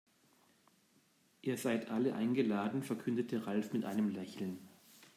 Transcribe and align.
Ihr 1.43 1.57
seid 1.59 1.91
alle 1.91 2.15
eingeladen, 2.15 2.81
verkündete 2.81 3.45
Ralf 3.45 3.71
mit 3.71 3.85
einem 3.85 4.09
Lächeln. 4.09 4.57